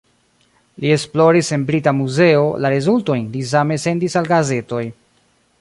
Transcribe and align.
Li 0.85 0.93
esploris 0.95 1.51
en 1.57 1.67
Brita 1.67 1.93
Muzeo, 1.99 2.41
la 2.65 2.73
rezultojn 2.77 3.31
li 3.37 3.47
same 3.55 3.81
sendis 3.87 4.21
al 4.23 4.35
gazetoj. 4.37 4.85